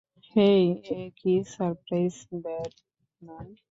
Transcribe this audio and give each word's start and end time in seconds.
হেই, 0.35 0.63
এ 0.91 0.99
কী 1.19 1.33
সারপ্রাইজ, 1.53 2.15
ব্যাটমান! 2.43 3.45